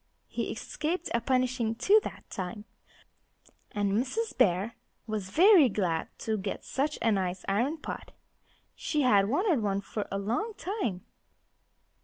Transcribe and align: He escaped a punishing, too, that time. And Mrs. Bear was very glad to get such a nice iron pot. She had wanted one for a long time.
He 0.27 0.49
escaped 0.49 1.11
a 1.13 1.21
punishing, 1.21 1.75
too, 1.75 1.99
that 2.03 2.27
time. 2.31 2.65
And 3.71 3.91
Mrs. 3.91 4.35
Bear 4.35 4.73
was 5.05 5.29
very 5.29 5.69
glad 5.69 6.07
to 6.21 6.39
get 6.39 6.65
such 6.65 6.97
a 7.03 7.11
nice 7.11 7.45
iron 7.47 7.77
pot. 7.77 8.09
She 8.73 9.03
had 9.03 9.29
wanted 9.29 9.61
one 9.61 9.79
for 9.81 10.07
a 10.11 10.17
long 10.17 10.55
time. 10.55 11.05